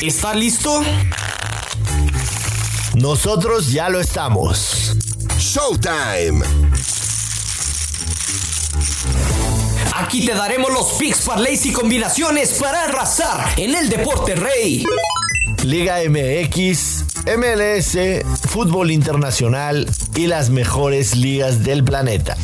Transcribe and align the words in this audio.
¿Está 0.00 0.32
listo? 0.32 0.80
Nosotros 2.94 3.72
ya 3.72 3.88
lo 3.88 4.00
estamos. 4.00 4.96
Showtime. 5.36 6.40
Aquí 9.96 10.24
te 10.24 10.34
daremos 10.34 10.72
los 10.72 10.92
picks, 10.92 11.22
parlays 11.22 11.66
y 11.66 11.72
combinaciones 11.72 12.54
para 12.54 12.84
arrasar 12.84 13.54
en 13.56 13.74
el 13.74 13.88
deporte 13.88 14.36
rey. 14.36 14.84
Liga 15.64 15.96
MX, 16.08 17.04
MLS, 17.36 17.98
fútbol 18.48 18.92
internacional 18.92 19.90
y 20.14 20.28
las 20.28 20.50
mejores 20.50 21.16
ligas 21.16 21.64
del 21.64 21.82
planeta. 21.82 22.36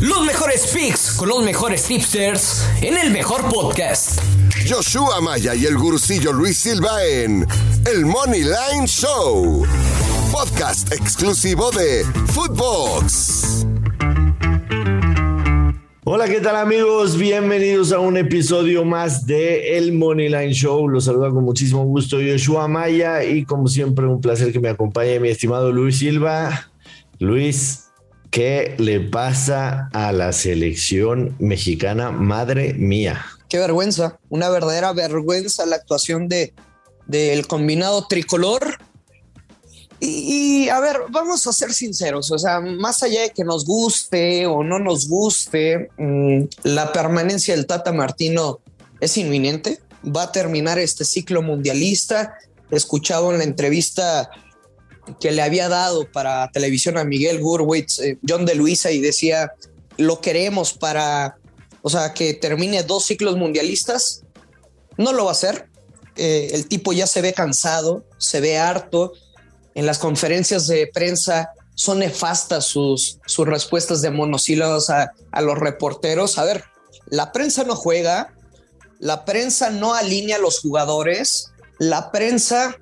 Los 0.00 0.20
mejores 0.26 0.66
picks 0.66 1.03
con 1.16 1.28
los 1.28 1.44
mejores 1.44 1.84
tipsters 1.84 2.66
en 2.80 2.96
el 2.96 3.10
mejor 3.10 3.48
podcast. 3.48 4.20
Joshua 4.68 5.20
Maya 5.20 5.54
y 5.54 5.66
el 5.66 5.76
gurucillo 5.76 6.32
Luis 6.32 6.56
Silva 6.56 7.04
en 7.04 7.46
El 7.84 8.06
Money 8.06 8.42
Line 8.42 8.86
Show. 8.86 9.64
Podcast 10.32 10.92
exclusivo 10.92 11.70
de 11.70 12.04
Footbox. 12.28 13.66
Hola, 16.04 16.26
¿qué 16.26 16.40
tal 16.40 16.56
amigos? 16.56 17.16
Bienvenidos 17.16 17.92
a 17.92 17.98
un 17.98 18.16
episodio 18.16 18.84
más 18.84 19.26
de 19.26 19.76
El 19.76 19.92
Moneyline 19.92 20.52
Show. 20.52 20.88
Los 20.88 21.04
saluda 21.04 21.30
con 21.30 21.44
muchísimo 21.44 21.84
gusto 21.84 22.16
Joshua 22.16 22.66
Maya 22.68 23.24
y 23.24 23.44
como 23.44 23.68
siempre 23.68 24.06
un 24.06 24.20
placer 24.20 24.52
que 24.52 24.60
me 24.60 24.70
acompañe 24.70 25.20
mi 25.20 25.28
estimado 25.28 25.70
Luis 25.70 25.98
Silva. 25.98 26.70
Luis, 27.18 27.83
¿qué 28.34 28.74
le 28.78 28.98
pasa 28.98 29.88
a 29.92 30.10
la 30.10 30.32
selección 30.32 31.36
mexicana? 31.38 32.10
Madre 32.10 32.74
mía. 32.74 33.24
Qué 33.48 33.58
vergüenza, 33.58 34.18
una 34.28 34.48
verdadera 34.48 34.92
vergüenza 34.92 35.64
la 35.66 35.76
actuación 35.76 36.28
de 36.28 36.52
del 37.06 37.46
combinado 37.46 38.08
tricolor 38.08 38.78
y, 40.00 40.68
a 40.68 40.80
ver, 40.80 40.96
vamos 41.10 41.46
a 41.46 41.52
ser 41.52 41.72
sinceros, 41.72 42.32
o 42.32 42.38
sea, 42.38 42.60
más 42.60 43.04
allá 43.04 43.22
de 43.22 43.30
que 43.30 43.44
nos 43.44 43.64
guste 43.64 44.46
o 44.46 44.64
no 44.64 44.80
nos 44.80 45.06
guste, 45.08 45.90
mm, 45.96 46.42
la 46.64 46.92
permanencia 46.92 47.54
del 47.54 47.66
Tata 47.66 47.92
Martino 47.92 48.58
es 49.00 49.16
inminente, 49.16 49.78
va 50.04 50.24
a 50.24 50.32
terminar 50.32 50.78
este 50.78 51.04
ciclo 51.04 51.40
mundialista. 51.40 52.34
Escuchado 52.70 53.30
en 53.30 53.38
la 53.38 53.44
entrevista 53.44 54.30
que 55.20 55.32
le 55.32 55.42
había 55.42 55.68
dado 55.68 56.10
para 56.10 56.50
televisión 56.50 56.98
a 56.98 57.04
Miguel 57.04 57.40
Gurwitz, 57.40 57.98
eh, 58.00 58.18
John 58.26 58.46
de 58.46 58.54
Luisa, 58.54 58.90
y 58.90 59.00
decía, 59.00 59.52
lo 59.96 60.20
queremos 60.20 60.72
para, 60.72 61.36
o 61.82 61.90
sea, 61.90 62.14
que 62.14 62.34
termine 62.34 62.82
dos 62.82 63.04
ciclos 63.04 63.36
mundialistas. 63.36 64.22
No 64.96 65.12
lo 65.12 65.24
va 65.24 65.30
a 65.30 65.32
hacer. 65.32 65.68
Eh, 66.16 66.50
el 66.52 66.68
tipo 66.68 66.92
ya 66.92 67.06
se 67.06 67.20
ve 67.20 67.32
cansado, 67.32 68.04
se 68.18 68.40
ve 68.40 68.58
harto 68.58 69.12
en 69.74 69.86
las 69.86 69.98
conferencias 69.98 70.66
de 70.66 70.86
prensa 70.86 71.50
son 71.74 71.98
nefastas 71.98 72.64
sus, 72.64 73.18
sus 73.26 73.46
respuestas 73.46 74.00
de 74.00 74.10
monosílabos 74.10 74.90
a, 74.90 75.12
a 75.32 75.42
los 75.42 75.58
reporteros. 75.58 76.38
A 76.38 76.44
ver, 76.44 76.64
la 77.06 77.32
prensa 77.32 77.64
no 77.64 77.74
juega, 77.74 78.32
la 79.00 79.24
prensa 79.24 79.70
no 79.70 79.94
alinea 79.94 80.36
a 80.36 80.40
los 80.40 80.60
jugadores, 80.60 81.50
la 81.78 82.12
prensa 82.12 82.78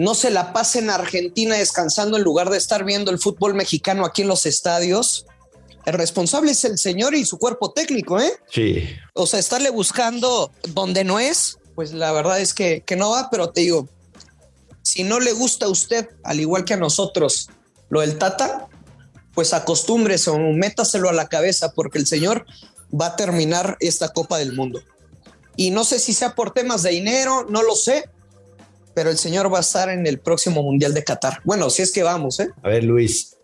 no 0.00 0.14
se 0.14 0.30
la 0.30 0.54
pasa 0.54 0.78
en 0.78 0.88
Argentina 0.88 1.56
descansando 1.56 2.16
en 2.16 2.22
lugar 2.22 2.48
de 2.48 2.56
estar 2.56 2.84
viendo 2.84 3.10
el 3.10 3.18
fútbol 3.18 3.52
mexicano 3.52 4.06
aquí 4.06 4.22
en 4.22 4.28
los 4.28 4.46
estadios. 4.46 5.26
El 5.84 5.92
responsable 5.92 6.52
es 6.52 6.64
el 6.64 6.78
señor 6.78 7.14
y 7.14 7.26
su 7.26 7.36
cuerpo 7.36 7.72
técnico, 7.72 8.18
¿eh? 8.18 8.32
Sí. 8.50 8.88
O 9.12 9.26
sea, 9.26 9.38
estarle 9.38 9.68
buscando 9.68 10.50
donde 10.70 11.04
no 11.04 11.20
es, 11.20 11.58
pues 11.74 11.92
la 11.92 12.12
verdad 12.12 12.40
es 12.40 12.54
que, 12.54 12.80
que 12.80 12.96
no 12.96 13.10
va, 13.10 13.28
pero 13.30 13.50
te 13.50 13.60
digo, 13.60 13.90
si 14.80 15.04
no 15.04 15.20
le 15.20 15.34
gusta 15.34 15.66
a 15.66 15.68
usted, 15.68 16.08
al 16.24 16.40
igual 16.40 16.64
que 16.64 16.72
a 16.72 16.78
nosotros, 16.78 17.50
lo 17.90 18.00
del 18.00 18.16
Tata, 18.16 18.68
pues 19.34 19.52
acostúmbrese 19.52 20.30
o 20.30 20.38
métaselo 20.38 21.10
a 21.10 21.12
la 21.12 21.28
cabeza 21.28 21.72
porque 21.72 21.98
el 21.98 22.06
señor 22.06 22.46
va 22.90 23.08
a 23.08 23.16
terminar 23.16 23.76
esta 23.80 24.08
Copa 24.08 24.38
del 24.38 24.54
Mundo. 24.54 24.80
Y 25.56 25.72
no 25.72 25.84
sé 25.84 25.98
si 25.98 26.14
sea 26.14 26.34
por 26.34 26.54
temas 26.54 26.82
de 26.82 26.88
dinero, 26.88 27.44
no 27.50 27.60
lo 27.62 27.76
sé, 27.76 28.08
pero 28.94 29.10
el 29.10 29.18
señor 29.18 29.52
va 29.52 29.58
a 29.58 29.62
estar 29.62 29.88
en 29.88 30.06
el 30.06 30.18
próximo 30.18 30.62
Mundial 30.62 30.94
de 30.94 31.04
Qatar. 31.04 31.40
Bueno, 31.44 31.70
si 31.70 31.82
es 31.82 31.92
que 31.92 32.02
vamos, 32.02 32.40
¿eh? 32.40 32.50
A 32.62 32.68
ver, 32.68 32.84
Luis, 32.84 33.36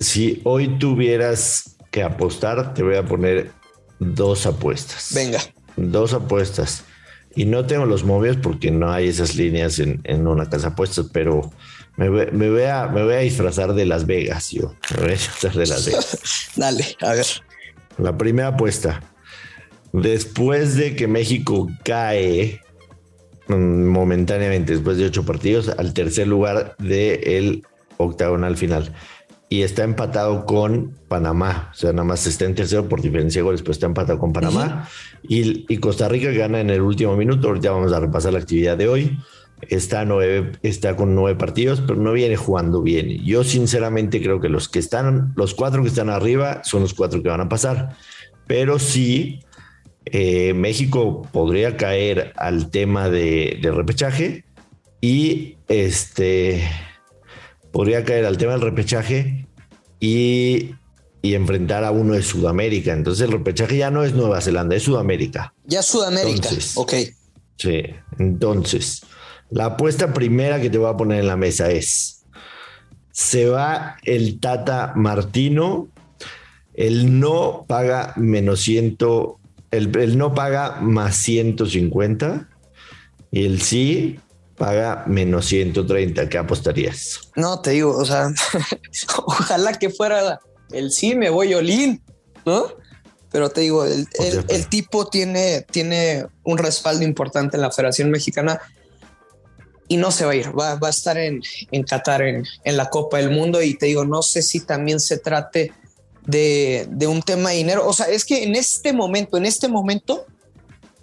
si 0.00 0.40
hoy 0.44 0.78
tuvieras 0.78 1.76
que 1.90 2.02
apostar, 2.02 2.74
te 2.74 2.82
voy 2.82 2.96
a 2.96 3.04
poner 3.04 3.50
dos 3.98 4.46
apuestas. 4.46 5.08
Venga. 5.14 5.40
Dos 5.76 6.12
apuestas. 6.12 6.84
Y 7.34 7.44
no 7.44 7.66
tengo 7.66 7.86
los 7.86 8.04
móviles 8.04 8.38
porque 8.42 8.70
no 8.70 8.90
hay 8.90 9.08
esas 9.08 9.36
líneas 9.36 9.78
en, 9.78 10.26
una 10.26 10.48
casa 10.48 10.74
puesta, 10.74 11.02
pero 11.12 11.52
me, 11.96 12.08
voy 12.08 12.62
a, 12.62 12.86
me 12.88 13.04
voy 13.04 13.14
a 13.14 13.18
disfrazar 13.18 13.74
de 13.74 13.86
Las 13.86 14.06
Vegas, 14.06 14.50
yo. 14.50 14.74
Me 14.90 15.02
voy 15.02 15.08
a 15.10 15.12
disfrazar 15.12 15.52
de 15.52 15.66
Las 15.66 15.86
Vegas. 15.86 16.18
Dale, 16.56 16.96
a 17.00 17.12
ver. 17.12 17.26
La 17.98 18.16
primera 18.16 18.48
apuesta. 18.48 19.02
Después 19.92 20.76
de 20.76 20.96
que 20.96 21.06
México 21.06 21.68
cae 21.84 22.60
momentáneamente, 23.48 24.72
después 24.72 24.96
de 24.98 25.06
ocho 25.06 25.24
partidos, 25.24 25.68
al 25.68 25.92
tercer 25.94 26.26
lugar 26.26 26.76
del 26.78 27.64
octagonal 27.96 28.56
final 28.56 28.94
y 29.48 29.62
está 29.62 29.84
empatado 29.84 30.44
con 30.44 30.94
Panamá. 31.08 31.70
O 31.72 31.74
sea, 31.74 31.92
nada 31.92 32.04
más 32.04 32.26
está 32.26 32.44
en 32.44 32.54
tercero 32.54 32.88
por 32.88 33.00
diferencia 33.00 33.40
de 33.40 33.44
goles, 33.44 33.62
pero 33.62 33.72
está 33.72 33.86
empatado 33.86 34.18
con 34.18 34.32
Panamá. 34.32 34.88
y, 35.22 35.76
Costa 35.78 36.08
Rica 36.08 36.30
gana 36.30 36.60
en 36.60 36.70
el 36.70 36.82
último 36.82 37.16
minuto. 37.16 37.48
Ahorita 37.48 37.70
vamos 37.70 37.92
a 37.92 38.00
repasar 38.00 38.32
la 38.32 38.40
actividad 38.40 38.76
de 38.76 38.88
hoy. 38.88 39.18
Está, 39.62 40.04
nueve, 40.04 40.52
está 40.62 40.94
con 40.96 41.14
nueve 41.14 41.36
partidos, 41.36 41.80
pero 41.80 41.98
no 41.98 42.12
viene 42.12 42.36
jugando 42.36 42.82
bien. 42.82 43.24
Yo 43.24 43.42
sinceramente 43.42 44.22
creo 44.22 44.40
que 44.40 44.48
los 44.48 44.68
que 44.68 44.78
están, 44.78 45.32
los 45.34 45.54
cuatro 45.54 45.82
que 45.82 45.88
están 45.88 46.10
arriba 46.10 46.62
son 46.62 46.82
los 46.82 46.94
cuatro 46.94 47.22
que 47.22 47.28
van 47.28 47.40
a 47.40 47.48
pasar. 47.48 47.96
Pero 48.46 48.78
sí, 48.78 49.40
eh, 50.12 50.54
México 50.54 51.22
podría 51.32 51.76
caer 51.76 52.32
al 52.36 52.70
tema 52.70 53.08
de, 53.08 53.58
de 53.60 53.70
repechaje 53.70 54.44
y 55.00 55.56
este 55.68 56.62
podría 57.72 58.04
caer 58.04 58.24
al 58.24 58.38
tema 58.38 58.52
del 58.52 58.62
repechaje 58.62 59.46
y, 60.00 60.74
enfrentar 61.22 61.84
a 61.84 61.90
uno 61.90 62.14
de 62.14 62.22
Sudamérica. 62.22 62.94
Entonces 62.94 63.26
el 63.26 63.32
repechaje 63.32 63.76
ya 63.76 63.90
no 63.90 64.02
es 64.02 64.14
Nueva 64.14 64.40
Zelanda, 64.40 64.74
es 64.74 64.84
Sudamérica. 64.84 65.52
Ya 65.64 65.82
Sudamérica, 65.82 66.48
ok. 66.76 66.94
Sí, 67.56 67.82
entonces 68.18 69.02
la 69.50 69.66
apuesta 69.66 70.14
primera 70.14 70.60
que 70.60 70.70
te 70.70 70.78
voy 70.78 70.90
a 70.90 70.96
poner 70.96 71.20
en 71.20 71.26
la 71.26 71.36
mesa 71.36 71.70
es, 71.70 72.24
se 73.12 73.46
va 73.46 73.96
el 74.04 74.40
Tata 74.40 74.92
Martino, 74.96 75.88
el 76.74 77.18
no 77.18 77.64
paga 77.68 78.14
menos 78.16 78.60
ciento, 78.60 79.37
el, 79.70 79.96
el 79.96 80.18
no 80.18 80.34
paga 80.34 80.80
más 80.80 81.16
150 81.16 82.48
y 83.30 83.44
el 83.44 83.60
sí 83.60 84.18
paga 84.56 85.04
menos 85.06 85.46
130. 85.46 86.28
¿Qué 86.28 86.38
apostarías? 86.38 87.20
No, 87.36 87.60
te 87.60 87.70
digo, 87.70 87.96
o 87.96 88.04
sea, 88.04 88.28
ojalá 89.26 89.72
que 89.74 89.90
fuera 89.90 90.40
el 90.72 90.90
sí, 90.90 91.14
me 91.14 91.30
voy 91.30 91.54
Olin, 91.54 92.02
¿no? 92.44 92.66
Pero 93.30 93.50
te 93.50 93.60
digo, 93.60 93.84
el, 93.84 94.68
tipo 94.68 95.06
tiene, 95.06 95.64
tiene 95.70 96.26
un 96.44 96.56
respaldo 96.56 97.04
importante 97.04 97.56
en 97.56 97.62
la 97.62 97.70
Federación 97.70 98.10
Mexicana 98.10 98.60
y 99.86 99.98
no 99.98 100.10
se 100.10 100.24
va 100.24 100.32
a 100.32 100.34
ir, 100.34 100.58
va, 100.58 100.78
a 100.80 100.90
estar 100.90 101.18
en, 101.18 101.42
en 101.70 101.82
Qatar 101.82 102.22
en, 102.22 102.44
en, 102.64 102.76
la 102.76 102.88
Copa 102.88 103.18
del 103.18 103.30
Mundo 103.30 103.62
y 103.62 103.74
te 103.74 103.86
digo, 103.86 104.04
no 104.06 104.22
sé 104.22 104.40
si 104.40 104.60
también 104.60 104.98
se 104.98 105.18
trate 105.18 105.72
de, 106.28 106.86
de 106.90 107.08
un 107.08 107.22
tema 107.22 107.50
de 107.50 107.56
dinero. 107.56 107.84
O 107.84 107.92
sea, 107.92 108.06
es 108.06 108.24
que 108.24 108.44
en 108.44 108.54
este 108.54 108.92
momento, 108.92 109.36
en 109.36 109.46
este 109.46 109.66
momento, 109.66 110.24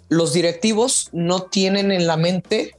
los 0.08 0.32
directivos 0.32 1.10
no 1.12 1.42
tienen 1.42 1.92
en 1.92 2.06
la 2.06 2.16
mente 2.16 2.76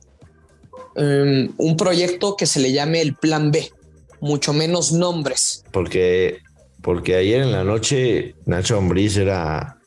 Em, 0.98 1.54
un 1.58 1.78
proyecto 1.78 2.36
que 2.36 2.48
se 2.48 2.60
le 2.60 2.72
llame 2.72 3.02
el 3.02 3.14
Plan 3.14 3.52
B, 3.52 3.72
mucho 4.20 4.52
menos 4.52 4.92
nombres. 4.92 5.64
Porque, 5.72 6.40
porque 6.82 7.16
ayer 7.16 7.44
en 7.44 7.52
la 7.52 7.64
noche 7.64 8.34
Nacho 8.48 8.80
Ambriz 8.80 9.16
era, 9.16 9.78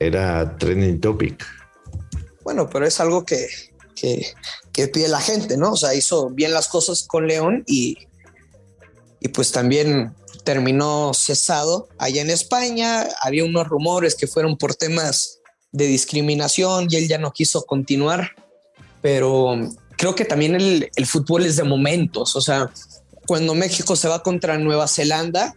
era 0.00 0.56
trending 0.58 1.00
topic. 1.00 1.46
Bueno, 2.42 2.68
pero 2.68 2.84
es 2.84 2.98
algo 2.98 3.24
que, 3.24 3.46
que, 3.94 4.26
que, 4.72 4.88
pide 4.88 5.06
la 5.06 5.20
gente, 5.20 5.56
¿no? 5.56 5.72
O 5.72 5.76
sea, 5.76 5.94
hizo 5.94 6.30
bien 6.30 6.52
las 6.52 6.66
cosas 6.66 7.04
con 7.04 7.28
León 7.28 7.62
y, 7.68 7.98
y 9.20 9.28
pues 9.28 9.52
también 9.52 10.14
terminó 10.46 11.12
cesado 11.12 11.88
allá 11.98 12.22
en 12.22 12.30
España. 12.30 13.06
Había 13.20 13.44
unos 13.44 13.66
rumores 13.66 14.14
que 14.14 14.28
fueron 14.28 14.56
por 14.56 14.76
temas 14.76 15.40
de 15.72 15.86
discriminación 15.86 16.86
y 16.88 16.96
él 16.96 17.08
ya 17.08 17.18
no 17.18 17.32
quiso 17.32 17.64
continuar, 17.66 18.30
pero 19.02 19.56
creo 19.98 20.14
que 20.14 20.24
también 20.24 20.54
el, 20.54 21.06
fútbol 21.06 21.44
es 21.44 21.56
de 21.56 21.64
momentos. 21.64 22.36
O 22.36 22.40
sea, 22.40 22.70
cuando 23.26 23.54
México 23.56 23.96
se 23.96 24.08
va 24.08 24.22
contra 24.22 24.56
Nueva 24.56 24.86
Zelanda, 24.86 25.54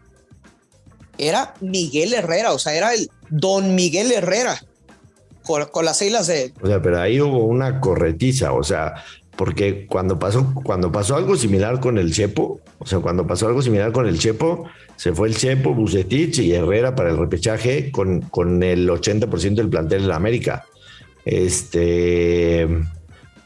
era 1.19 1.53
Miguel 1.61 2.13
Herrera, 2.13 2.51
o 2.51 2.59
sea, 2.59 2.73
era 2.73 2.93
el 2.93 3.11
don 3.29 3.75
Miguel 3.75 4.11
Herrera 4.11 4.59
con, 5.43 5.65
con 5.65 5.85
las 5.85 6.01
islas 6.01 6.25
de. 6.25 6.51
O 6.61 6.67
sea, 6.67 6.81
pero 6.81 6.99
ahí 6.99 7.21
hubo 7.21 7.45
una 7.45 7.79
corretiza, 7.79 8.53
o 8.53 8.63
sea, 8.63 8.95
porque 9.37 9.85
cuando 9.85 10.17
pasó, 10.17 10.51
cuando 10.63 10.91
pasó 10.91 11.15
algo 11.15 11.35
similar 11.37 11.79
con 11.79 11.99
el 11.99 12.11
Chepo, 12.11 12.59
o 12.79 12.85
sea, 12.85 12.99
cuando 12.99 13.27
pasó 13.27 13.47
algo 13.47 13.61
similar 13.61 13.91
con 13.91 14.07
el 14.07 14.17
Chepo, 14.17 14.67
se 14.95 15.13
fue 15.13 15.27
el 15.27 15.35
Chepo, 15.35 15.73
Bucetich 15.73 16.39
y 16.39 16.53
Herrera 16.53 16.95
para 16.95 17.09
el 17.09 17.17
repechaje 17.17 17.91
con, 17.91 18.21
con 18.21 18.63
el 18.63 18.89
80% 18.89 19.55
del 19.55 19.69
plantel 19.69 20.03
de 20.03 20.07
la 20.07 20.15
América. 20.15 20.65
Este, 21.25 22.67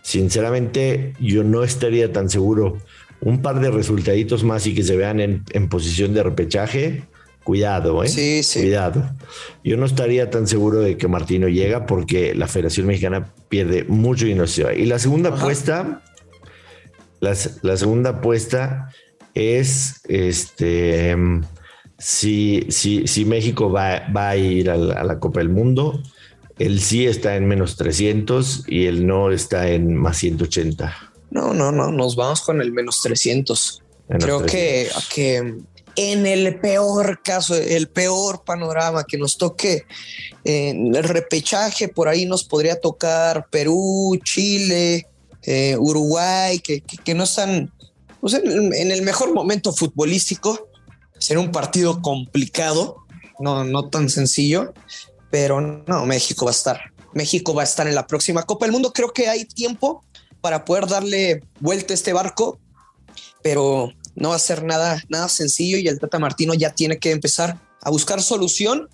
sinceramente, 0.01 1.13
yo 1.19 1.44
no 1.44 1.63
estaría 1.63 2.13
tan 2.13 2.30
seguro. 2.30 2.77
Un 3.21 3.41
par 3.41 3.59
de 3.59 3.71
resultaditos 3.71 4.44
más 4.44 4.68
y 4.68 4.75
que 4.75 4.83
se 4.83 4.95
vean 4.95 5.19
en, 5.19 5.44
en 5.51 5.69
posición 5.69 6.13
de 6.13 6.24
repechaje 6.24 7.03
Cuidado, 7.44 8.03
¿eh? 8.03 8.07
Sí, 8.07 8.41
sí. 8.41 8.62
Cuidado. 8.62 9.03
Yo 9.63 9.75
no 9.75 9.86
estaría 9.86 10.29
tan 10.29 10.47
seguro 10.47 10.79
de 10.79 10.97
que 10.97 11.09
Martino 11.09 11.50
llega 11.50 11.86
porque 11.86 12.33
la 12.33 12.47
Federación 12.47 12.88
Mexicana 12.88 13.33
pierde 13.50 13.83
mucho 13.83 14.25
dinero. 14.25 14.45
Y 14.75 14.86
la 14.86 14.97
segunda 14.97 15.31
apuesta, 15.31 16.01
la, 17.19 17.36
la, 17.62 17.77
segunda 17.77 18.12
apuesta 18.12 18.89
es 19.33 20.01
este 20.07 21.15
si, 21.97 22.65
si, 22.69 23.07
si 23.07 23.25
México 23.25 23.71
va, 23.71 24.07
va 24.15 24.30
a 24.30 24.38
ir 24.38 24.69
a 24.69 24.75
la, 24.75 24.95
a 24.95 25.03
la, 25.03 25.19
Copa 25.19 25.39
del 25.39 25.50
Mundo, 25.50 26.01
el 26.59 26.81
sí 26.81 27.06
está 27.06 27.35
en 27.35 27.47
menos 27.47 27.77
300 27.77 28.65
y 28.68 28.85
el 28.85 29.07
no 29.07 29.31
está 29.31 29.69
en 29.69 29.95
más 29.95 30.18
180. 30.18 31.13
No, 31.31 31.53
no, 31.53 31.71
no, 31.71 31.91
nos 31.91 32.15
vamos 32.15 32.41
con 32.41 32.62
el 32.62 32.71
menos 32.71 33.01
300. 33.01 33.81
Menos 34.09 34.24
Creo 34.24 34.41
300. 34.41 35.07
que, 35.07 35.15
que 35.15 35.63
en 35.95 36.25
el 36.25 36.59
peor 36.59 37.21
caso, 37.24 37.56
el 37.56 37.88
peor 37.88 38.44
panorama 38.44 39.03
que 39.03 39.18
nos 39.18 39.38
toque 39.38 39.86
en 40.44 40.95
el 40.95 41.03
repechaje, 41.03 41.88
por 41.88 42.07
ahí 42.07 42.25
nos 42.25 42.44
podría 42.44 42.79
tocar 42.79 43.47
Perú, 43.50 44.19
Chile, 44.24 45.07
eh, 45.44 45.75
Uruguay, 45.77 46.59
que, 46.59 46.81
que, 46.81 46.97
que, 46.97 47.13
no 47.13 47.24
están 47.24 47.71
pues 48.23 48.35
en, 48.35 48.89
el 48.89 49.01
mejor 49.01 49.33
momento 49.33 49.73
futbolístico. 49.73 50.69
Será 51.19 51.41
un 51.41 51.51
partido 51.51 52.01
complicado, 52.01 53.05
no, 53.37 53.65
no 53.65 53.89
tan 53.89 54.09
sencillo, 54.09 54.73
pero 55.29 55.59
no, 55.59 56.05
México 56.05 56.45
va 56.45 56.51
a 56.51 56.53
estar. 56.53 56.93
México 57.13 57.53
va 57.53 57.63
a 57.63 57.65
estar 57.65 57.85
en 57.85 57.95
la 57.95 58.07
próxima 58.07 58.43
Copa 58.43 58.65
del 58.65 58.71
Mundo. 58.71 58.93
Creo 58.93 59.11
que 59.11 59.27
hay 59.27 59.43
tiempo 59.43 60.05
para 60.39 60.63
poder 60.63 60.87
darle 60.87 61.43
vuelta 61.59 61.91
a 61.93 61.95
este 61.95 62.13
barco, 62.13 62.61
pero 63.41 63.91
no 64.15 64.29
va 64.29 64.35
a 64.35 64.39
ser 64.39 64.63
nada, 64.63 65.03
nada 65.09 65.27
sencillo 65.27 65.77
y 65.77 65.89
el 65.89 65.99
Tata 65.99 66.17
Martino 66.17 66.53
ya 66.53 66.69
tiene 66.69 66.99
que 66.99 67.11
empezar 67.11 67.59
a 67.81 67.89
buscar 67.89 68.21
solución 68.21 68.87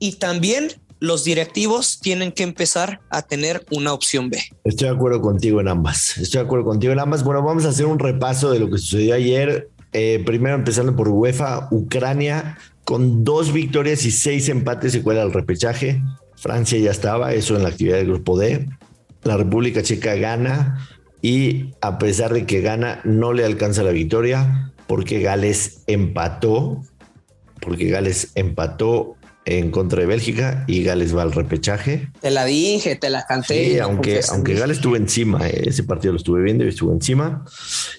y 0.00 0.14
también 0.14 0.81
los 1.02 1.24
directivos 1.24 1.98
tienen 1.98 2.30
que 2.30 2.44
empezar 2.44 3.00
a 3.10 3.22
tener 3.22 3.66
una 3.72 3.92
opción 3.92 4.30
B. 4.30 4.40
Estoy 4.62 4.88
de 4.88 4.94
acuerdo 4.94 5.20
contigo 5.20 5.60
en 5.60 5.66
ambas. 5.66 6.16
Estoy 6.16 6.38
de 6.38 6.44
acuerdo 6.44 6.64
contigo 6.64 6.92
en 6.92 7.00
ambas. 7.00 7.24
Bueno, 7.24 7.42
vamos 7.42 7.64
a 7.64 7.70
hacer 7.70 7.86
un 7.86 7.98
repaso 7.98 8.52
de 8.52 8.60
lo 8.60 8.70
que 8.70 8.78
sucedió 8.78 9.16
ayer. 9.16 9.68
Eh, 9.92 10.22
primero 10.24 10.54
empezando 10.54 10.94
por 10.94 11.08
UEFA, 11.08 11.66
Ucrania 11.72 12.56
con 12.84 13.24
dos 13.24 13.52
victorias 13.52 14.04
y 14.04 14.12
seis 14.12 14.48
empates 14.48 14.92
se 14.92 15.02
cuela 15.02 15.22
al 15.22 15.32
repechaje. 15.32 16.00
Francia 16.36 16.78
ya 16.78 16.92
estaba, 16.92 17.34
eso 17.34 17.56
en 17.56 17.64
la 17.64 17.70
actividad 17.70 17.96
del 17.96 18.06
grupo 18.06 18.38
D. 18.38 18.68
La 19.24 19.36
República 19.36 19.82
Checa 19.82 20.14
gana 20.14 20.86
y 21.20 21.74
a 21.80 21.98
pesar 21.98 22.32
de 22.32 22.46
que 22.46 22.60
gana, 22.60 23.00
no 23.02 23.32
le 23.32 23.44
alcanza 23.44 23.82
la 23.82 23.90
victoria 23.90 24.72
porque 24.86 25.20
Gales 25.20 25.82
empató, 25.88 26.80
porque 27.60 27.88
Gales 27.88 28.30
empató 28.36 29.16
en 29.44 29.70
contra 29.70 30.00
de 30.00 30.06
Bélgica 30.06 30.64
y 30.66 30.84
Gales 30.84 31.16
va 31.16 31.22
al 31.22 31.32
repechaje. 31.32 32.08
Te 32.20 32.30
la 32.30 32.44
dije, 32.44 32.96
te 32.96 33.10
la 33.10 33.24
canté. 33.26 33.72
Sí, 33.72 33.78
aunque, 33.78 34.20
aunque 34.30 34.54
Gales 34.54 34.76
estuvo 34.76 34.96
encima, 34.96 35.48
eh, 35.48 35.64
ese 35.66 35.82
partido 35.82 36.12
lo 36.12 36.18
estuve 36.18 36.42
viendo 36.42 36.64
y 36.64 36.68
estuvo 36.68 36.92
encima. 36.92 37.44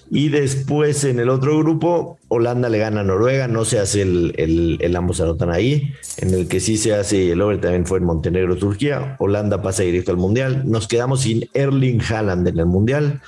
Y 0.10 0.30
después 0.30 1.04
en 1.04 1.20
el 1.20 1.30
otro 1.30 1.58
grupo, 1.60 2.18
Holanda 2.30 2.70
le 2.70 2.78
gana 2.78 3.02
a 3.02 3.04
Noruega, 3.04 3.48
no 3.48 3.66
se 3.66 3.80
hace 3.80 4.04
el, 4.04 4.34
el, 4.38 4.78
el 4.82 4.96
ambos 4.96 5.20
anotan 5.20 5.50
ahí. 5.50 5.94
En 6.18 6.34
el 6.34 6.48
que 6.48 6.60
sí 6.60 6.78
se 6.78 6.94
hace 6.94 7.32
el 7.32 7.42
over 7.42 7.60
también 7.60 7.86
fue 7.86 7.98
en 7.98 8.06
Montenegro, 8.06 8.56
Turquía. 8.56 9.16
Holanda 9.20 9.62
pasa 9.62 9.84
directo 9.84 10.12
al 10.12 10.18
Mundial. 10.18 10.64
Nos 10.66 10.88
quedamos 10.88 11.22
sin 11.22 11.50
Erling 11.54 12.02
Haaland 12.02 12.48
en 12.48 12.60
el 12.60 12.66
Mundial 12.66 13.22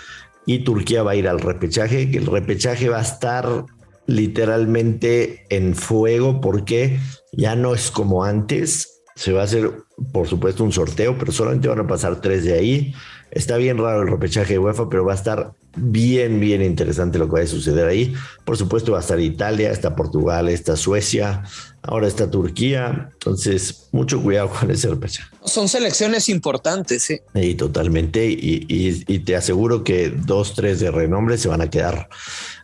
y 0.46 0.60
Turquía 0.60 1.04
va 1.04 1.12
a 1.12 1.16
ir 1.16 1.28
al 1.28 1.40
repechaje, 1.40 2.12
que 2.12 2.20
el 2.20 2.28
repechaje 2.28 2.88
va 2.90 3.00
a 3.00 3.02
estar 3.02 3.66
literalmente 4.08 5.46
en 5.50 5.76
fuego 5.76 6.42
porque 6.42 7.00
ya 7.32 7.56
no 7.56 7.74
es 7.74 7.92
como 7.92 8.24
antes. 8.24 9.02
Se 9.16 9.32
va 9.32 9.42
a 9.42 9.46
hacer, 9.46 9.72
por 10.12 10.28
supuesto, 10.28 10.64
un 10.64 10.72
sorteo, 10.72 11.18
pero 11.18 11.32
solamente 11.32 11.68
van 11.68 11.80
a 11.80 11.88
pasar 11.88 12.20
tres 12.22 12.44
de 12.44 12.54
ahí. 12.54 12.94
Está 13.32 13.58
bien 13.58 13.78
raro 13.78 14.02
el 14.02 14.10
repechaje 14.10 14.54
de 14.54 14.60
UEFA, 14.60 14.90
pero 14.90 15.06
va 15.06 15.14
a 15.14 15.16
estar 15.16 15.54
bien, 15.76 16.40
bien 16.40 16.62
interesante 16.62 17.18
lo 17.18 17.28
que 17.28 17.34
va 17.34 17.42
a 17.42 17.48
suceder 17.48 17.88
ahí. 17.88 18.14
Por 18.46 18.56
supuesto, 18.58 18.94
va 18.94 19.00
a 19.00 19.02
estar 19.02 19.20
Italia, 19.20 19.72
está 19.72 19.96
Portugal, 19.96 20.48
está 20.48 20.76
Suecia, 20.78 21.44
ahora 21.82 22.08
está 22.08 22.30
Turquía. 22.30 23.10
Entonces, 23.14 23.90
mucho 23.92 24.22
cuidado 24.22 24.50
con 24.50 24.72
ese 24.72 24.90
repechaje. 24.90 25.30
Son 25.44 25.68
selecciones 25.68 26.30
importantes, 26.30 27.04
sí. 27.04 27.20
Y 27.34 27.56
totalmente. 27.56 28.26
Y, 28.26 28.66
y, 28.70 29.04
y 29.08 29.20
te 29.20 29.36
aseguro 29.36 29.84
que 29.84 30.10
dos, 30.10 30.54
tres 30.56 30.80
de 30.80 30.92
renombre 30.92 31.38
se 31.38 31.50
van 31.50 31.62
a 31.62 31.70
quedar. 31.70 32.10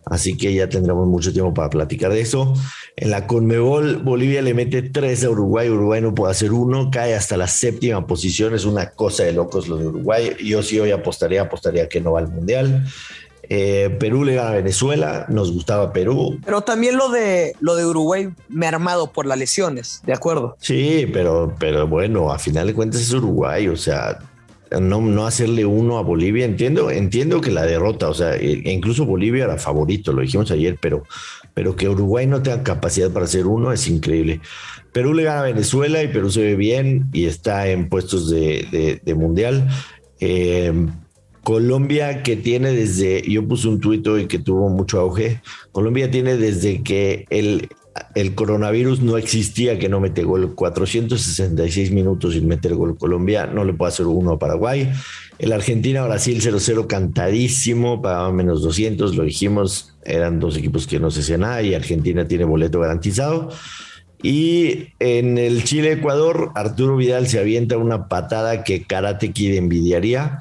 Así 0.05 0.35
que 0.35 0.53
ya 0.53 0.67
tendremos 0.67 1.07
mucho 1.07 1.31
tiempo 1.31 1.53
para 1.53 1.69
platicar 1.69 2.11
de 2.11 2.21
eso. 2.21 2.53
En 2.95 3.11
la 3.11 3.27
Conmebol, 3.27 3.97
Bolivia 3.97 4.41
le 4.41 4.53
mete 4.53 4.81
tres 4.81 5.23
a 5.23 5.29
Uruguay. 5.29 5.69
Uruguay 5.69 6.01
no 6.01 6.13
puede 6.13 6.31
hacer 6.31 6.51
uno, 6.51 6.89
cae 6.91 7.15
hasta 7.15 7.37
la 7.37 7.47
séptima 7.47 8.07
posición. 8.07 8.55
Es 8.55 8.65
una 8.65 8.89
cosa 8.91 9.23
de 9.23 9.33
locos 9.33 9.67
los 9.67 9.79
de 9.79 9.87
Uruguay. 9.87 10.35
Yo 10.43 10.63
sí 10.63 10.79
hoy 10.79 10.91
apostaría, 10.91 11.43
apostaría 11.43 11.87
que 11.87 12.01
no 12.01 12.13
va 12.13 12.19
al 12.19 12.29
mundial. 12.29 12.85
Eh, 13.53 13.95
Perú 13.99 14.23
le 14.23 14.35
gana 14.35 14.51
a 14.51 14.55
Venezuela, 14.55 15.25
nos 15.27 15.51
gustaba 15.51 15.91
Perú. 15.91 16.39
Pero 16.45 16.61
también 16.61 16.95
lo 16.95 17.09
de 17.09 17.53
lo 17.59 17.75
de 17.75 17.85
Uruguay 17.85 18.29
me 18.47 18.65
ha 18.65 18.69
armado 18.69 19.11
por 19.11 19.25
las 19.25 19.37
lesiones, 19.37 20.01
¿de 20.05 20.13
acuerdo? 20.13 20.55
Sí, 20.61 21.05
pero, 21.11 21.53
pero 21.59 21.85
bueno, 21.85 22.31
a 22.31 22.39
final 22.39 22.67
de 22.67 22.73
cuentas 22.73 23.01
es 23.01 23.11
Uruguay, 23.11 23.67
o 23.67 23.75
sea, 23.75 24.19
no, 24.79 25.01
no 25.01 25.25
hacerle 25.25 25.65
uno 25.65 25.97
a 25.97 26.03
Bolivia. 26.03 26.45
Entiendo, 26.45 26.91
entiendo 26.91 27.41
que 27.41 27.51
la 27.51 27.65
derrota, 27.65 28.09
o 28.09 28.13
sea, 28.13 28.35
e 28.35 28.71
incluso 28.71 29.05
Bolivia 29.05 29.45
era 29.45 29.57
favorito, 29.57 30.13
lo 30.13 30.21
dijimos 30.21 30.51
ayer, 30.51 30.77
pero, 30.81 31.03
pero 31.53 31.75
que 31.75 31.89
Uruguay 31.89 32.27
no 32.27 32.41
tenga 32.41 32.63
capacidad 32.63 33.11
para 33.11 33.25
hacer 33.25 33.47
uno 33.47 33.71
es 33.71 33.87
increíble. 33.87 34.39
Perú 34.93 35.13
le 35.13 35.23
gana 35.23 35.41
a 35.41 35.43
Venezuela 35.43 36.03
y 36.03 36.07
Perú 36.07 36.29
se 36.29 36.41
ve 36.41 36.55
bien 36.55 37.09
y 37.13 37.25
está 37.25 37.67
en 37.67 37.89
puestos 37.89 38.29
de, 38.29 39.01
mundial. 39.15 39.67
Eh, 40.19 40.73
Colombia 41.43 42.21
que 42.21 42.35
tiene 42.35 42.71
desde, 42.71 43.23
yo 43.23 43.47
puse 43.47 43.67
un 43.67 43.79
tuit 43.79 44.05
hoy 44.05 44.27
que 44.27 44.37
tuvo 44.37 44.69
mucho 44.69 44.99
auge, 44.99 45.41
Colombia 45.71 46.11
tiene 46.11 46.37
desde 46.37 46.83
que 46.83 47.25
el, 47.31 47.67
el 48.15 48.35
coronavirus 48.35 49.01
no 49.01 49.17
existía 49.17 49.77
que 49.77 49.89
no 49.89 49.99
mete 49.99 50.23
gol, 50.23 50.55
466 50.55 51.91
minutos 51.91 52.33
sin 52.33 52.47
meter 52.47 52.75
gol 52.75 52.97
Colombia, 52.97 53.47
no 53.47 53.65
le 53.65 53.73
puede 53.73 53.89
hacer 53.89 54.07
uno 54.07 54.33
a 54.33 54.39
Paraguay. 54.39 54.89
El 55.39 55.51
Argentina-Brasil 55.53 56.41
0-0 56.41 56.87
cantadísimo, 56.87 58.01
pagaba 58.01 58.31
menos 58.31 58.61
200, 58.61 59.15
lo 59.15 59.23
dijimos, 59.23 59.95
eran 60.03 60.39
dos 60.39 60.57
equipos 60.57 60.87
que 60.87 60.99
no 60.99 61.11
se 61.11 61.21
hacían 61.21 61.41
nada 61.41 61.61
y 61.61 61.73
Argentina 61.73 62.27
tiene 62.27 62.45
boleto 62.45 62.79
garantizado. 62.79 63.49
Y 64.23 64.89
en 64.99 65.37
el 65.37 65.63
Chile-Ecuador, 65.63 66.51
Arturo 66.55 66.95
Vidal 66.95 67.27
se 67.27 67.39
avienta 67.39 67.77
una 67.77 68.07
patada 68.07 68.63
que 68.63 68.83
Karate 68.83 69.31
Kid 69.31 69.55
envidiaría 69.55 70.39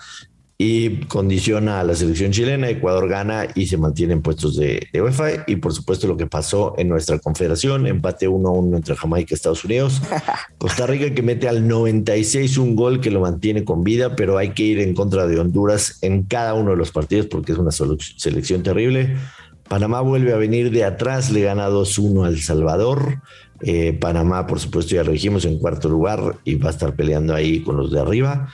y 0.62 1.06
condiciona 1.06 1.80
a 1.80 1.84
la 1.84 1.94
selección 1.94 2.32
chilena. 2.32 2.68
Ecuador 2.68 3.08
gana 3.08 3.46
y 3.54 3.64
se 3.64 3.78
mantiene 3.78 4.12
en 4.12 4.20
puestos 4.20 4.56
de, 4.56 4.88
de, 4.92 5.00
UEFA. 5.00 5.44
Y 5.46 5.56
por 5.56 5.72
supuesto, 5.72 6.06
lo 6.06 6.18
que 6.18 6.26
pasó 6.26 6.74
en 6.76 6.90
nuestra 6.90 7.18
confederación: 7.18 7.86
empate 7.86 8.28
1-1 8.28 8.76
entre 8.76 8.94
Jamaica 8.94 9.28
y 9.30 9.34
Estados 9.36 9.64
Unidos. 9.64 10.02
Costa 10.58 10.86
Rica 10.86 11.14
que 11.14 11.22
mete 11.22 11.48
al 11.48 11.66
96 11.66 12.58
un 12.58 12.76
gol 12.76 13.00
que 13.00 13.10
lo 13.10 13.22
mantiene 13.22 13.64
con 13.64 13.82
vida, 13.82 14.14
pero 14.14 14.36
hay 14.36 14.50
que 14.50 14.64
ir 14.64 14.80
en 14.80 14.92
contra 14.92 15.26
de 15.26 15.40
Honduras 15.40 15.96
en 16.02 16.24
cada 16.24 16.52
uno 16.52 16.72
de 16.72 16.76
los 16.76 16.90
partidos 16.90 17.24
porque 17.24 17.52
es 17.52 17.58
una 17.58 17.70
selección 17.70 18.62
terrible. 18.62 19.16
Panamá 19.66 20.02
vuelve 20.02 20.34
a 20.34 20.36
venir 20.36 20.70
de 20.72 20.84
atrás, 20.84 21.30
le 21.30 21.40
gana 21.40 21.70
2-1 21.70 22.26
al 22.26 22.38
Salvador. 22.38 23.22
Eh, 23.62 23.96
Panamá, 23.98 24.46
por 24.46 24.60
supuesto, 24.60 24.94
ya 24.94 25.04
lo 25.04 25.12
dijimos 25.12 25.46
en 25.46 25.58
cuarto 25.58 25.88
lugar 25.88 26.36
y 26.44 26.56
va 26.56 26.68
a 26.68 26.72
estar 26.72 26.94
peleando 26.94 27.34
ahí 27.34 27.62
con 27.62 27.78
los 27.78 27.90
de 27.90 28.00
arriba 28.00 28.50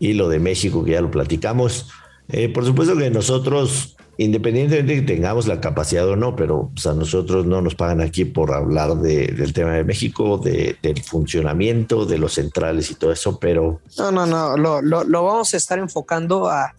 y 0.00 0.14
lo 0.14 0.28
de 0.28 0.40
México, 0.40 0.82
que 0.82 0.92
ya 0.92 1.00
lo 1.00 1.10
platicamos. 1.10 1.88
Eh, 2.28 2.48
por 2.48 2.64
supuesto 2.64 2.96
que 2.96 3.10
nosotros, 3.10 3.96
independientemente 4.16 4.94
de 4.94 5.00
que 5.00 5.14
tengamos 5.14 5.46
la 5.46 5.60
capacidad 5.60 6.08
o 6.08 6.16
no, 6.16 6.34
pero 6.34 6.70
pues, 6.74 6.86
a 6.86 6.94
nosotros 6.94 7.46
no 7.46 7.60
nos 7.60 7.76
pagan 7.76 8.00
aquí 8.00 8.24
por 8.24 8.52
hablar 8.52 8.96
de, 8.96 9.28
del 9.28 9.52
tema 9.52 9.72
de 9.74 9.84
México, 9.84 10.38
de, 10.38 10.76
del 10.82 11.02
funcionamiento, 11.02 12.06
de 12.06 12.18
los 12.18 12.34
centrales 12.34 12.90
y 12.90 12.94
todo 12.94 13.12
eso, 13.12 13.38
pero... 13.38 13.80
No, 13.98 14.10
no, 14.10 14.26
no, 14.26 14.56
lo, 14.56 14.80
lo, 14.80 15.04
lo 15.04 15.24
vamos 15.24 15.52
a 15.54 15.58
estar 15.58 15.78
enfocando 15.78 16.48
a, 16.48 16.74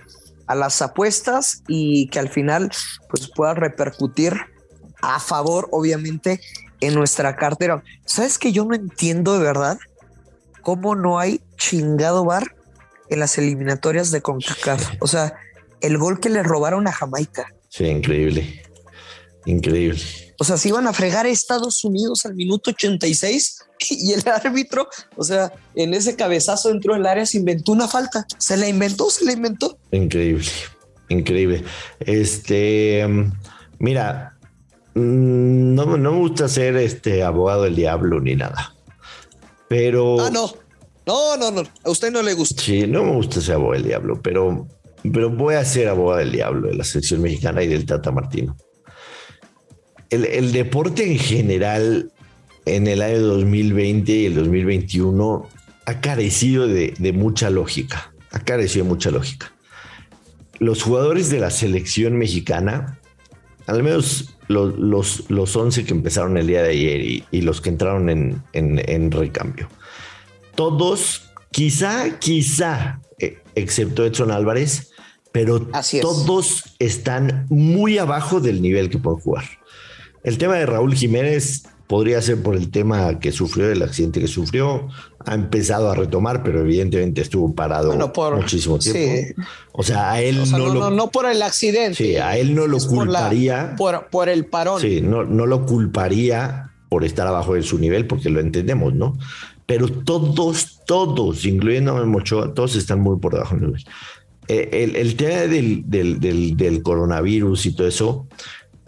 a, 0.48 0.56
las 0.56 0.82
apuestas 0.82 1.64
y 1.68 2.08
que 2.08 2.20
al 2.20 2.30
final 2.30 2.72
pues 3.08 3.30
pueda 3.34 3.54
repercutir 3.54 4.34
a 5.02 5.20
favor, 5.20 5.68
obviamente, 5.72 6.42
en 6.80 6.96
nuestra 6.96 7.36
cartera. 7.36 7.84
¿Sabes 8.04 8.40
que 8.40 8.52
yo 8.52 8.66
no 8.66 8.74
entiendo 8.74 9.38
de 9.38 9.44
verdad? 9.44 9.78
cómo 10.62 10.96
no 10.96 11.20
hay 11.20 11.42
chingado 11.58 12.24
bar 12.26 12.56
en 13.12 13.20
las 13.20 13.38
eliminatorias 13.38 14.10
de 14.10 14.22
CONCACAF. 14.22 14.94
O 15.02 15.08
sea, 15.08 15.36
el 15.82 15.98
gol 15.98 16.20
que 16.20 16.30
le 16.30 16.42
robaron 16.42 16.88
a 16.88 16.92
Jamaica. 16.92 17.54
Sí, 17.70 17.86
increíble. 17.86 18.64
Increíble. 19.46 20.02
O 20.40 20.44
sea, 20.44 20.58
se 20.58 20.70
iban 20.70 20.88
a 20.88 20.94
fregar 20.94 21.26
a 21.26 21.30
Estados 21.30 21.84
Unidos 21.84 22.26
al 22.26 22.36
minuto 22.36 22.72
86 22.72 23.60
y 23.90 24.14
el 24.14 24.24
árbitro, 24.28 24.88
o 25.16 25.24
sea, 25.24 25.52
en 25.76 25.94
ese 25.94 26.16
cabezazo 26.16 26.70
entró 26.70 26.96
el 26.96 27.06
área, 27.06 27.26
se 27.26 27.38
inventó 27.38 27.74
una 27.74 27.88
falta. 27.88 28.26
Se 28.38 28.56
la 28.58 28.68
inventó, 28.68 29.10
se 29.10 29.26
la 29.26 29.34
inventó. 29.34 29.78
Increíble, 29.92 30.48
increíble. 31.10 31.64
Este, 32.00 33.06
mira, 33.80 34.38
mm, 34.94 35.76
no, 35.76 35.98
no 35.98 36.12
me 36.12 36.18
gusta 36.20 36.48
ser 36.48 36.78
este 36.78 37.24
abogado 37.24 37.64
del 37.64 37.76
diablo 37.76 38.22
ni 38.22 38.36
nada, 38.36 38.74
pero. 39.68 40.22
Ah, 40.22 40.30
no. 40.32 40.61
No, 41.06 41.38
no, 41.38 41.52
no. 41.52 41.64
A 41.84 41.90
usted 41.90 42.12
no 42.12 42.22
le 42.22 42.34
gusta. 42.34 42.62
Sí, 42.62 42.86
no 42.88 43.04
me 43.04 43.12
gusta 43.12 43.42
ser 43.42 43.56
abogado 43.56 43.74
del 43.74 43.90
diablo, 43.90 44.22
pero, 44.22 44.68
pero 45.12 45.30
voy 45.30 45.56
a 45.56 45.66
ser 45.66 45.88
abogado 45.88 46.20
del 46.20 46.32
diablo 46.32 46.68
de 46.68 46.76
la 46.76 46.84
selección 46.84 47.22
mexicana 47.22 47.64
y 47.64 47.68
del 47.68 47.86
Tata 47.86 48.12
Martino. 48.12 48.56
El, 50.10 50.26
el 50.26 50.52
deporte 50.52 51.10
en 51.10 51.18
general 51.18 52.12
en 52.66 52.88
el 52.88 53.02
año 53.02 53.20
2020 53.20 54.12
y 54.12 54.26
el 54.26 54.36
2021 54.36 55.50
ha 55.86 56.02
carecido 56.02 56.68
de, 56.68 56.94
de 56.98 57.14
mucha 57.14 57.50
lógica. 57.50 58.14
Ha 58.32 58.40
carecido 58.40 58.86
de 58.86 58.90
mucha 58.90 59.12
lógica. 59.12 59.54
Los 60.60 60.84
jugadores 60.84 61.30
de 61.30 61.40
la 61.40 61.50
selección 61.50 62.18
mexicana, 62.18 63.00
al 63.66 63.82
menos 63.82 64.38
los, 64.48 64.78
los, 64.78 65.30
los 65.30 65.56
11 65.56 65.86
que 65.86 65.94
empezaron 65.94 66.38
el 66.38 66.48
día 66.48 66.62
de 66.62 66.70
ayer 66.70 67.02
y, 67.02 67.24
y 67.32 67.42
los 67.42 67.62
que 67.62 67.70
entraron 67.70 68.10
en, 68.10 68.44
en, 68.54 68.80
en 68.88 69.12
recambio, 69.12 69.68
todos, 70.56 71.32
quizá, 71.52 72.18
quizá, 72.20 73.00
eh, 73.20 73.40
excepto 73.56 74.06
Edson 74.06 74.32
Álvarez, 74.32 74.92
pero 75.32 75.68
todos 76.02 76.76
están 76.80 77.46
muy 77.50 77.98
abajo 77.98 78.40
del 78.42 78.62
nivel 78.62 78.90
que 78.90 78.98
pueden 78.98 79.20
jugar. 79.22 79.46
El 80.24 80.38
tema 80.38 80.56
de 80.56 80.66
Raúl 80.66 80.94
Jiménez 80.94 81.64
podría 81.88 82.22
ser 82.22 82.42
por 82.42 82.56
el 82.56 82.70
tema 82.72 83.20
que 83.20 83.32
sufrió, 83.32 83.70
el 83.72 83.82
accidente 83.82 84.20
que 84.22 84.28
sufrió, 84.28 84.88
ha 85.26 85.34
empezado 85.34 85.90
a 85.92 85.96
retomar, 85.96 86.42
pero 86.44 86.62
evidentemente 86.62 87.22
estuvo 87.22 87.54
parado 87.54 87.88
Bueno, 87.90 88.14
por- 88.14 88.36
muchísimo 88.38 88.78
tiempo. 88.80 89.00
sí. 89.00 89.34
O 89.74 89.84
sea, 89.84 90.12
a 90.12 90.22
él 90.22 90.40
O 90.40 90.46
sea, 90.46 90.58
no, 90.58 90.68
no, 90.68 90.74
lo, 90.74 90.90
no, 90.92 91.12
por 91.12 91.26
el 91.26 91.42
accidente. 91.42 91.96
sí, 91.96 92.16
a 92.18 92.38
él 92.38 92.56
no 92.56 92.68
lo 92.68 92.78
es 92.78 92.86
por 92.86 93.08
la- 93.10 93.20
culparía. 93.20 93.76
Por, 93.78 94.08
por 94.10 94.30
el 94.30 94.46
parón. 94.46 94.80
Sí, 94.82 95.02
no, 95.02 95.24
no 95.24 95.46
lo 95.46 95.66
culparía 95.66 96.72
por 96.90 97.04
estar 97.06 97.26
abajo 97.28 97.56
de 97.56 97.64
su 97.64 97.78
nivel, 97.78 98.06
porque 98.08 98.30
lo 98.30 98.40
entendemos, 98.42 98.94
¿no? 98.94 99.18
Pero 99.72 99.88
todos, 99.88 100.82
todos, 100.86 101.46
incluyendo 101.46 101.96
a 101.96 102.06
Mochoa, 102.06 102.54
todos 102.54 102.76
están 102.76 103.00
muy 103.00 103.20
por 103.20 103.32
debajo 103.36 103.56
del 103.56 103.68
nivel. 103.68 103.86
Eh, 104.50 104.68
el, 104.84 104.98
el 104.98 105.16
tema 105.16 105.48
del, 105.48 106.82
coronavirus 106.84 107.68
y 107.68 107.74
todo 107.74 107.88
eso, 107.88 108.28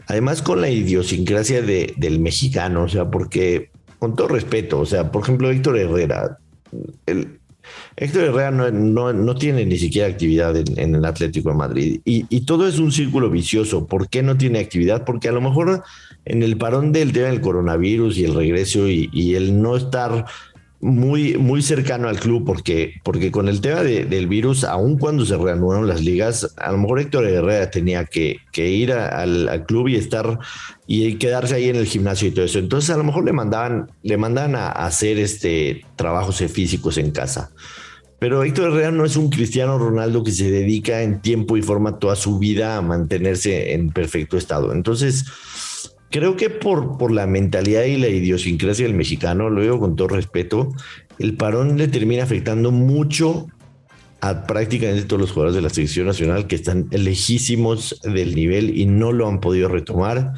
además 0.08 0.42
con 0.42 0.60
la 0.60 0.70
idiosincrasia 0.70 1.62
de- 1.62 1.94
del 1.96 2.20
mexicano, 2.20 2.84
o 2.84 2.90
sea, 2.90 3.10
porque 3.10 3.70
con 3.98 4.18
todo 4.18 4.28
respeto, 4.28 4.82
o 4.82 4.86
sea, 4.86 5.10
por 5.10 5.24
ejemplo, 5.24 5.50
Héctor 5.52 5.78
Herrera, 5.78 6.38
el, 7.06 7.40
Héctor 7.96 8.26
Herrera 8.26 8.52
no, 8.52 8.70
no- 8.70 9.14
no 9.14 9.36
tiene 9.36 9.66
ni 9.66 9.78
siquiera 9.78 10.10
actividad 10.10 10.54
en, 10.58 10.96
el 10.96 11.06
Atlético 11.06 11.52
de 11.52 11.56
Madrid 11.56 12.02
y, 12.04 12.42
todo 12.42 12.68
es 12.68 12.78
un 12.78 12.92
círculo 12.92 13.30
vicioso. 13.30 13.88
¿Por 13.88 14.10
qué 14.10 14.22
no 14.22 14.36
tiene 14.36 14.60
actividad? 14.60 15.06
Porque 15.06 15.30
a 15.30 15.32
lo 15.32 15.40
mejor 15.40 15.82
en 16.26 16.44
el 16.44 16.58
parón 16.58 16.92
del 16.92 17.14
tema 17.14 17.28
del 17.28 17.40
coronavirus 17.40 18.18
y 18.18 18.26
el 18.26 18.34
regreso 18.34 18.90
y 18.90 19.36
el 19.36 19.62
no 19.62 19.78
estar 19.78 20.26
muy, 20.84 21.38
muy 21.38 21.62
cercano 21.62 22.10
al 22.10 22.20
club, 22.20 22.44
porque, 22.46 22.96
porque 23.04 23.32
con 23.32 23.48
el 23.48 23.62
tema 23.62 23.82
de- 23.82 24.06
del 24.06 24.28
virus, 24.28 24.64
aun 24.64 24.98
cuando 24.98 25.26
se 25.26 25.38
reanudaron 25.38 25.88
las 25.88 26.02
ligas, 26.04 26.54
a 26.58 26.72
lo 26.72 26.78
mejor 26.78 27.00
Héctor 27.00 27.26
Herrera 27.26 27.72
tenía 27.72 28.06
que, 28.06 28.38
que 28.52 28.70
ir 28.70 28.92
a- 28.92 29.08
al, 29.08 29.48
al 29.50 29.66
club 29.66 29.88
y 29.88 29.96
estar 29.96 30.38
y 30.86 31.16
quedarse 31.16 31.56
ahí 31.56 31.70
en 31.70 31.78
el 31.78 31.86
gimnasio 31.86 32.28
y 32.28 32.32
todo 32.32 32.46
eso. 32.46 32.60
Entonces 32.60 32.90
a 32.90 32.98
lo 32.98 33.04
mejor 33.04 33.24
le 33.26 33.32
mandaban, 33.34 33.90
le 34.04 34.18
mandaban 34.18 34.56
a, 34.56 34.68
a 34.68 34.86
hacer 34.86 35.18
este 35.18 35.86
trabajos 35.96 36.38
físicos 36.52 36.98
en 36.98 37.12
casa. 37.12 37.52
Pero 38.20 38.44
Héctor 38.44 38.72
Herrera 38.72 38.92
no 38.92 39.04
es 39.04 39.18
un 39.18 39.30
Cristiano 39.30 39.78
Ronaldo 39.78 40.24
que 40.24 40.32
se 40.32 40.50
dedica 40.50 41.02
en 41.02 41.22
tiempo 41.22 41.58
y 41.58 41.62
forma 41.62 42.00
toda 42.00 42.16
su 42.16 42.40
vida 42.40 42.78
a 42.78 42.82
mantenerse 42.82 43.74
en 43.74 43.90
perfecto 43.90 44.38
estado. 44.38 44.72
Entonces, 44.72 45.26
creo 46.14 46.38
que 46.38 46.52
por, 46.52 47.00
por 47.00 47.12
la 47.12 47.26
mentalidad 47.26 47.86
y 47.86 47.98
la 47.98 48.08
idiosincrasia 48.08 48.86
del 48.86 48.94
mexicano, 48.94 49.50
lo 49.50 49.62
digo 49.62 49.80
con 49.80 49.96
todo 49.96 50.10
respeto, 50.10 50.72
el 51.18 51.36
parón 51.36 51.76
le 51.76 51.88
termina 51.88 52.22
afectando 52.22 52.72
mucho 52.72 53.48
a 54.22 54.46
prácticamente 54.46 55.06
todos 55.06 55.20
los 55.20 55.32
jugadores 55.32 55.56
de 55.56 55.64
la 55.64 55.72
selección 55.72 56.06
nacional 56.06 56.46
que 56.46 56.56
están 56.56 56.88
lejísimos 56.92 58.00
del 58.04 58.36
nivel 58.36 58.78
y 58.78 58.86
no 58.86 59.12
lo 59.12 59.28
han 59.28 59.42
podido 59.42 59.70
retomar. 59.70 60.34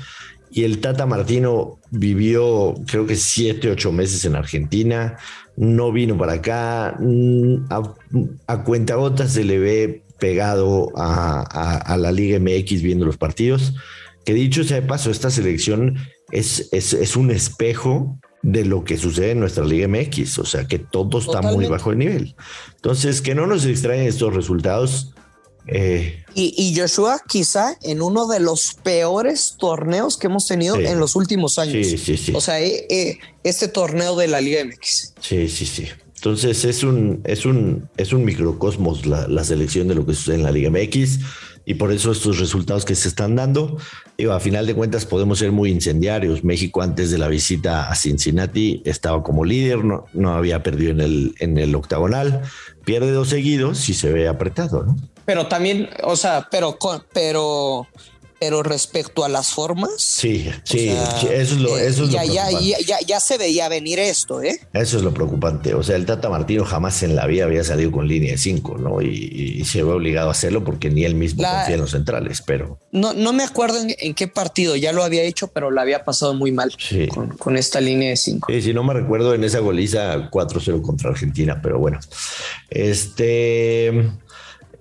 Y 0.50 0.64
el 0.64 0.80
Tata 0.80 1.06
Martino 1.06 1.78
vivió, 1.92 2.76
creo 2.88 3.06
que 3.06 3.18
siete, 3.18 3.70
ocho 3.70 3.92
meses 3.92 4.24
en 4.24 4.38
Argentina, 4.38 5.18
no 5.58 5.92
vino 5.92 6.18
para 6.18 6.34
acá, 6.34 6.96
mm, 7.00 7.66
a, 7.70 7.94
a 8.48 8.64
cuentagotas 8.64 9.34
se 9.34 9.44
le 9.44 9.60
ve 9.60 10.06
pegado 10.20 10.92
a, 10.96 11.98
la 12.00 12.12
Liga 12.12 12.40
MX 12.40 12.82
viendo 12.82 13.06
los 13.06 13.18
partidos. 13.18 13.74
Que 14.26 14.34
dicho 14.34 14.64
sea 14.64 14.82
de 14.82 14.88
paso, 14.88 15.12
esta 15.12 15.30
selección 15.30 15.98
es, 16.32 16.68
es, 16.72 16.94
es 16.94 17.16
un 17.16 17.32
espejo 17.32 18.20
de 18.42 18.66
lo 18.66 18.84
que 18.84 18.98
sucede 18.98 19.32
en 19.32 19.40
nuestra 19.40 19.64
Liga 19.66 19.88
MX, 19.88 20.40
o 20.40 20.46
sea 20.46 20.66
que 20.68 20.78
todo 20.80 21.20
está 21.20 21.42
muy 21.42 21.66
bajo 21.68 21.92
el 21.92 21.98
nivel. 22.00 22.36
Entonces, 22.76 23.22
que 23.22 23.34
no 23.36 23.48
nos 23.48 23.66
extrañen 23.66 24.08
estos 24.08 24.34
resultados. 24.36 25.14
eh, 25.68 26.24
Y, 26.36 26.54
y 26.58 26.78
Joshua 26.80 27.20
quizá 27.28 27.76
en 27.82 28.02
uno 28.04 28.28
de 28.28 28.40
los 28.40 28.76
peores 28.84 29.56
torneos 29.58 30.18
que 30.18 30.28
hemos 30.28 30.46
tenido 30.48 30.76
Sí. 30.76 30.86
en 30.86 31.00
los 31.00 31.16
últimos 31.16 31.58
años. 31.58 31.88
Sí, 31.88 31.98
sí, 31.98 32.18
sí. 32.18 32.34
O 32.36 32.42
sea, 32.42 32.62
eh, 32.62 32.86
eh, 32.90 33.18
este 33.44 33.68
torneo 33.68 34.16
de 34.16 34.28
la 34.28 34.42
Liga 34.42 34.64
MX. 34.64 35.14
Sí, 35.22 35.48
sí, 35.50 35.66
sí. 35.66 35.88
Entonces 36.16 36.66
es 36.66 36.84
un, 36.84 37.22
es 37.24 37.46
un, 37.46 37.88
es 37.98 38.12
un 38.14 38.26
microcosmos 38.26 39.06
la, 39.06 39.28
la 39.28 39.44
selección 39.44 39.88
de 39.88 39.96
lo 39.96 40.06
que 40.06 40.14
sucede 40.14 40.36
en 40.36 40.44
la 40.44 40.52
Liga 40.52 40.70
MX 40.72 41.20
y 41.66 41.74
por 41.76 41.92
eso 41.92 42.12
estos 42.12 42.40
resultados 42.40 42.86
que 42.86 42.96
se 42.96 43.08
están 43.08 43.36
dando, 43.36 43.78
digo, 44.18 44.34
a 44.34 44.40
final 44.40 44.68
de 44.68 44.76
cuentas 44.76 45.06
podemos 45.06 45.40
ser 45.40 45.52
muy 45.52 45.72
incendiarios. 45.72 46.44
México 46.44 46.82
antes 46.82 47.12
de 47.12 47.18
la 47.18 47.28
visita 47.28 47.90
a 47.90 47.96
Cincinnati 47.96 48.82
estaba 48.86 49.24
como 49.24 49.44
líder, 49.44 49.84
no, 49.84 50.06
no 50.14 50.36
había 50.36 50.62
perdido 50.62 50.92
en 50.92 51.02
el, 51.02 51.36
en 51.40 51.58
el 51.58 51.74
octagonal, 51.76 52.44
pierde 52.86 53.12
dos 53.12 53.30
seguidos 53.30 53.90
y 53.90 53.94
se 53.94 54.12
ve 54.12 54.28
apretado, 54.28 54.84
¿no? 54.84 54.96
Pero 55.26 55.48
también, 55.48 55.90
o 56.04 56.16
sea, 56.16 56.48
pero, 56.52 56.78
pero, 57.12 57.88
pero 58.46 58.62
respecto 58.62 59.24
a 59.26 59.30
las 59.30 59.48
formas. 59.54 59.90
Sí, 59.98 60.48
o 60.50 60.54
sí, 60.64 60.80
sea, 60.90 61.14
eso 61.20 61.32
es 61.32 61.52
lo, 61.54 61.78
eh, 61.80 61.88
eso 61.88 62.04
es 62.04 62.10
lo 62.12 62.14
ya, 62.14 62.24
ya, 62.26 62.44
preocupante. 62.46 62.70
ya, 62.70 62.78
ya, 63.00 63.06
ya 63.08 63.20
se 63.20 63.38
veía 63.40 63.68
venir 63.70 63.98
esto, 63.98 64.44
¿eh? 64.44 64.60
Eso 64.72 64.98
es 64.98 65.04
lo 65.04 65.14
preocupante. 65.16 65.74
O 65.74 65.82
sea, 65.82 65.96
el 65.96 66.06
Tata 66.06 66.30
Martino 66.30 66.64
jamás 66.64 67.02
en 67.02 67.16
la 67.16 67.26
vida 67.26 67.46
había 67.46 67.64
salido 67.64 67.92
con 67.92 68.08
línea 68.08 68.34
de 68.34 68.38
5, 68.38 68.78
¿no? 68.78 69.02
Y, 69.02 69.08
y 69.60 69.66
se 69.66 69.82
ve 69.82 69.92
obligado 69.92 70.28
a 70.28 70.32
hacerlo 70.34 70.64
porque 70.64 70.92
ni 70.92 71.06
él 71.06 71.16
mismo 71.16 71.42
La- 71.42 71.58
confía 71.60 71.76
en 71.76 71.82
los 71.82 71.92
centrales, 71.92 72.44
pero 72.46 72.78
No, 72.92 73.14
no 73.14 73.34
me 73.34 73.44
acuerdo 73.44 73.80
en, 73.82 73.96
en 73.98 74.14
qué 74.14 74.28
partido 74.28 74.76
ya 74.76 74.92
lo 74.94 75.04
había 75.04 75.24
hecho, 75.24 75.48
pero 75.48 75.72
la 75.72 75.82
había 75.82 76.04
pasado 76.04 76.36
muy 76.36 76.52
mal 76.52 76.72
Sí. 76.78 77.08
con, 77.08 77.30
con 77.38 77.58
esta 77.58 77.82
línea 77.82 78.10
de 78.10 78.18
cinco. 78.18 78.52
sí, 78.52 78.62
si 78.62 78.74
no 78.76 78.84
me 78.84 78.94
recuerdo 78.94 79.34
en 79.34 79.44
esa 79.44 79.58
goliza 79.60 80.30
4-0 80.30 80.82
contra 80.84 81.10
Argentina, 81.10 81.60
pero 81.64 81.80
bueno. 81.80 82.00
Este. 82.70 84.12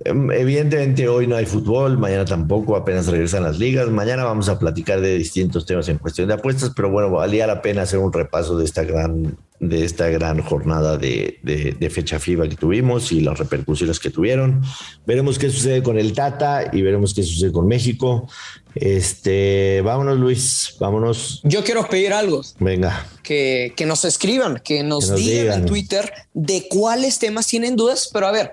Em, 0.05 0.31
Evidentemente 0.33 1.09
hoy 1.09 1.27
no 1.27 1.37
hay 1.37 1.47
fútbol, 1.47 1.99
mañana 1.99 2.25
tampoco, 2.25 2.77
apenas 2.77 3.07
regresan 3.07 3.43
las 3.43 3.59
ligas. 3.59 3.89
Mañana 3.91 4.25
vamos 4.25 4.49
a 4.49 4.59
platicar 4.59 5.01
de 5.01 5.17
distintos 5.17 5.67
temas 5.67 5.89
en 5.89 5.99
cuestión 5.99 6.29
de 6.29 6.35
apuestas, 6.35 6.73
pero 6.77 6.91
bueno, 6.91 7.11
valía 7.11 7.47
la 7.47 7.63
pena 7.63 7.83
hacer 7.83 7.99
un 7.99 8.13
repaso 8.13 8.57
de 8.59 8.65
esta 8.65 8.85
gran, 8.85 9.37
de 9.61 9.85
esta 9.85 10.09
gran 10.09 10.43
jornada 10.43 10.97
de, 10.99 11.39
de- 11.43 11.77
de 11.79 11.91
fecha 11.91 12.19
FIBA 12.19 12.49
que 12.49 12.57
tuvimos 12.57 13.13
y 13.13 13.21
las 13.21 13.39
repercusiones 13.39 13.99
que 13.99 14.11
tuvieron. 14.11 14.63
Veremos 15.07 15.39
qué 15.39 15.49
sucede 15.51 15.83
con 15.83 15.99
el 15.99 16.13
Tata 16.13 16.71
y 16.73 16.83
veremos 16.83 17.15
qué 17.15 17.23
sucede 17.23 17.53
con 17.53 17.67
México. 17.67 18.29
Este, 18.75 19.81
vámonos, 19.83 20.19
Luis, 20.19 20.75
vámonos. 20.81 21.41
Yo 21.45 21.65
quiero 21.65 21.89
pedir 21.89 22.13
algo. 22.13 22.43
Venga. 22.59 23.07
que, 23.23 23.73
que 23.77 23.87
nos 23.87 24.05
escriban, 24.05 24.61
que 24.63 24.83
nos, 24.83 25.07
Que 25.07 25.11
nos 25.13 25.21
digan, 25.21 25.43
digan. 25.43 25.61
en 25.61 25.67
Twitter 25.67 26.13
de 26.35 26.67
cuáles 26.69 27.19
temas 27.19 27.47
tienen 27.47 27.77
dudas, 27.77 28.11
pero 28.13 28.27
a 28.27 28.33
ver, 28.33 28.51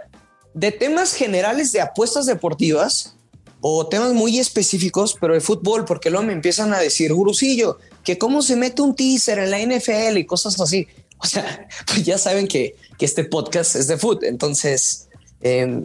de 0.54 0.72
temas 0.72 1.14
generales 1.14 1.72
de 1.72 1.82
apuestas 1.82 2.26
deportivas 2.26 3.16
o 3.62 3.88
temas 3.88 4.14
muy 4.14 4.40
específicos, 4.40 5.16
pero 5.20 5.34
de 5.34 5.42
fútbol, 5.42 5.86
porque 5.86 6.10
luego 6.10 6.26
me 6.26 6.34
empiezan 6.34 6.74
a 6.74 6.80
decir, 6.80 7.14
Gurusillo, 7.14 7.78
que 8.04 8.18
cómo 8.18 8.42
se 8.42 8.56
mete 8.56 8.82
un 8.82 8.96
teaser 8.96 9.40
en 9.40 9.52
la 9.52 9.60
NFL 9.60 10.18
y 10.18 10.26
cosas 10.26 10.60
así. 10.60 10.88
O 11.20 11.28
sea, 11.28 11.68
pues 11.88 12.04
ya 12.04 12.18
saben 12.18 12.48
que, 12.48 12.76
que 12.98 13.06
este 13.06 13.24
podcast 13.24 13.76
es 13.76 13.88
de 13.88 13.98
fútbol, 13.98 14.26
entonces 14.26 15.08
eh, 15.42 15.82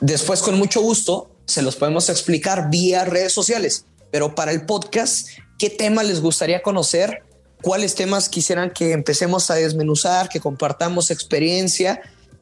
después 0.00 0.40
con 0.40 0.56
mucho 0.56 0.80
gusto 0.80 1.30
se 1.46 1.62
los 1.62 1.76
podemos 1.76 2.08
explicar 2.08 2.70
vía 2.70 3.04
redes 3.04 3.32
sociales, 3.32 3.84
pero 4.10 4.34
para 4.34 4.52
el 4.52 4.64
podcast, 4.66 5.28
¿qué 5.58 5.70
tema 5.70 6.02
les 6.02 6.20
gustaría 6.20 6.62
conocer? 6.62 7.22
cuáles 7.62 7.94
temas 7.94 8.28
quisieran 8.28 8.70
que 8.70 8.92
empecemos 8.92 9.50
a 9.50 9.54
desmenuzar, 9.54 10.28
que 10.28 10.40
compartamos 10.40 11.10
experiencia 11.10 12.00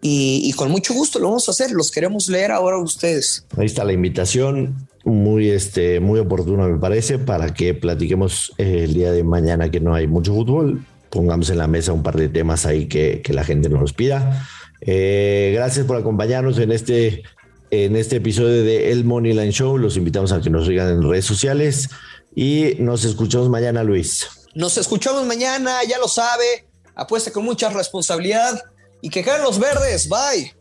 y, 0.08 0.52
con 0.52 0.70
mucho 0.70 0.94
gusto 0.94 1.18
lo 1.18 1.26
vamos 1.28 1.48
a 1.48 1.50
hacer. 1.50 1.72
Los 1.72 1.90
queremos 1.90 2.28
leer 2.28 2.52
ahora 2.52 2.78
ustedes. 2.78 3.44
Ahí 3.56 3.66
está 3.66 3.84
la 3.84 3.92
invitación, 3.92 4.88
muy, 5.04 5.50
este, 5.50 5.98
muy 5.98 6.20
oportuna 6.20 6.68
me 6.68 6.78
parece, 6.78 7.18
para 7.18 7.52
que 7.52 7.75
platiquemos 7.75 8.52
eh, 8.58 8.82
el 8.84 8.94
día 8.94 9.10
de 9.10 9.25
mañana 9.25 9.70
que 9.70 9.80
no 9.80 9.94
hay 9.94 10.06
mucho 10.06 10.32
fútbol. 10.32 10.84
Pongamos 11.10 11.50
en 11.50 11.58
la 11.58 11.66
mesa 11.66 11.92
un 11.92 12.04
par 12.04 12.16
de 12.16 12.28
temas 12.28 12.66
ahí 12.66 12.86
que, 12.86 13.20
que 13.22 13.32
la 13.32 13.42
gente 13.42 13.68
nos 13.68 13.92
pida. 13.92 14.46
Eh, 14.80 15.52
gracias 15.54 15.86
por 15.86 15.96
acompañarnos 15.96 16.58
en 16.58 16.70
este, 16.70 17.25
en 17.70 17.96
este 17.96 18.16
episodio 18.16 18.62
de 18.62 18.92
El 18.92 19.04
Money 19.04 19.32
Line 19.32 19.52
Show. 19.52 19.76
Los 19.76 19.96
invitamos 19.96 20.30
a 20.30 20.40
que 20.40 20.50
nos 20.50 20.66
sigan 20.66 20.88
en 20.88 21.02
redes 21.02 21.25
sociales 21.25 21.88
y 22.34 22.76
nos 22.78 23.04
escuchamos 23.04 23.48
mañana, 23.48 23.82
Luis. 23.82 24.28
Nos 24.54 24.78
escuchamos 24.78 25.26
mañana, 25.26 25.78
ya 25.88 25.98
lo 25.98 26.06
sabe. 26.06 26.68
Apuesta 26.94 27.32
con 27.32 27.44
mucha 27.44 27.70
responsabilidad 27.70 28.62
y 29.06 29.08
que 29.08 29.22
caen 29.22 29.42
los 29.42 29.60
verdes. 29.60 30.08
Bye. 30.08 30.52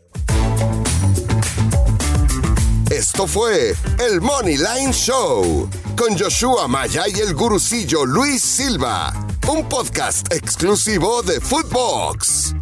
Esto 2.90 3.26
fue 3.26 3.74
el 3.98 4.20
Money 4.20 4.56
Line 4.56 4.92
Show 4.92 5.68
con 5.96 6.16
Joshua 6.16 6.68
Maya 6.68 7.08
y 7.08 7.18
el 7.18 7.34
gurucillo 7.34 8.06
Luis 8.06 8.42
Silva, 8.42 9.12
un 9.48 9.68
podcast 9.68 10.32
exclusivo 10.32 11.22
de 11.22 11.40
Footbox. 11.40 12.54